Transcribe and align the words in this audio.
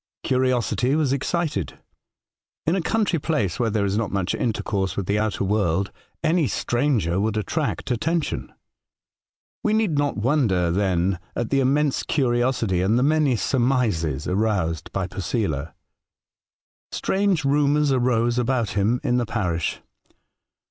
Curiosity 0.23 0.95
was 0.95 1.13
excited. 1.13 1.77
In 2.65 2.75
a 2.75 2.81
country 2.81 3.19
place, 3.19 3.59
where 3.59 3.69
there 3.69 3.85
is 3.85 3.99
not 3.99 4.09
much 4.11 4.33
intercourse 4.33 4.97
with 4.97 5.05
the 5.05 5.19
outer 5.19 5.43
world, 5.43 5.91
any 6.23 6.47
stranger 6.47 7.19
would 7.19 7.37
attract 7.37 7.91
attention. 7.91 8.51
We 9.63 9.73
need 9.73 9.99
not 9.99 10.17
wonder, 10.17 10.71
then, 10.71 11.19
at 11.35 11.51
the 11.51 11.59
intense 11.59 12.01
curiosity, 12.01 12.81
and 12.81 12.97
the 12.97 13.03
many 13.03 13.35
surmises, 13.35 14.27
aroused 14.27 14.91
by 14.91 15.05
Posela. 15.05 15.73
Strange 16.91 17.45
rumours 17.45 17.91
arose 17.91 18.39
about 18.39 18.71
him 18.71 18.99
in 19.03 19.17
the 19.17 19.27
parish. 19.27 19.81